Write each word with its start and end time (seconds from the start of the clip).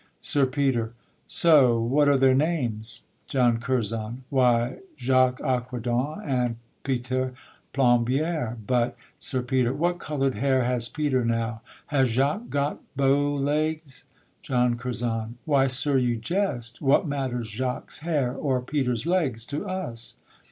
SIR 0.19 0.47
PETER. 0.47 0.93
So: 1.27 1.79
What 1.79 2.09
are 2.09 2.17
their 2.17 2.33
names? 2.33 3.01
JOHN 3.27 3.59
CURZON. 3.59 4.23
Why, 4.31 4.77
Jacques 4.97 5.39
Aquadent, 5.41 6.25
And 6.25 6.55
Peter 6.81 7.35
Plombiere, 7.71 8.57
but, 8.65 8.95
SIR 9.19 9.43
PETER. 9.43 9.73
What 9.75 9.99
colour'd 9.99 10.33
hair 10.33 10.63
Has 10.63 10.89
Peter 10.89 11.23
now? 11.23 11.61
has 11.85 12.07
Jacques 12.07 12.49
got 12.49 12.79
bow 12.95 13.35
legs? 13.35 14.05
JOHN 14.41 14.77
CURZON. 14.77 15.37
Why, 15.45 15.67
sir, 15.67 15.97
you 15.97 16.17
jest: 16.17 16.81
what 16.81 17.05
matters 17.05 17.47
Jacques' 17.47 17.99
hair, 17.99 18.33
Or 18.33 18.59
Peter's 18.59 19.05
legs 19.05 19.45
to 19.45 19.67
us? 19.67 20.15